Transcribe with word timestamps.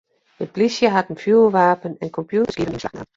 De 0.39 0.45
plysje 0.53 0.89
hat 0.89 1.09
in 1.09 1.21
fjoerwapen 1.23 1.95
en 2.03 2.13
kompjûterskiven 2.17 2.71
yn 2.73 2.77
beslach 2.77 2.95
naam. 2.95 3.09